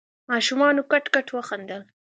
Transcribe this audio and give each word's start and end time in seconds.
ماشومانو 0.31 0.81
کټ 0.91 1.05
کټ 1.13 1.27
وخندل. 1.35 1.81